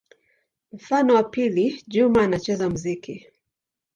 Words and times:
Mfano 0.73 1.13
wa 1.13 1.23
pili: 1.23 1.83
Juma 1.87 2.21
anacheza 2.23 2.69
muziki. 2.69 3.27